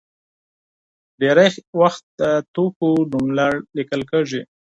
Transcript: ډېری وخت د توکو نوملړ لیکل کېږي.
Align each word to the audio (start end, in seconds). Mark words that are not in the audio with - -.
ډېری 1.19 1.49
وخت 1.81 2.03
د 2.19 2.21
توکو 2.53 2.89
نوملړ 3.11 3.51
لیکل 3.77 4.01
کېږي. 4.11 4.41